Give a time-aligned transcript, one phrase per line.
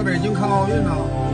[0.00, 1.29] 在北京看奥运呢。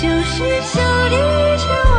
[0.00, 1.16] 就是小离
[1.58, 1.89] 愁。